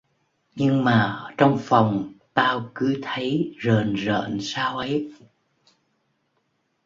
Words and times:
Nhưng 0.55 0.83
mà 0.83 1.01
ở 1.01 1.31
trong 1.37 1.57
phòng 1.61 2.13
tao 2.33 2.69
cứ 2.75 2.99
thầy 3.03 3.55
rờn 3.63 3.93
rợn 3.93 4.37
sao 4.41 4.77
ấy 4.77 5.11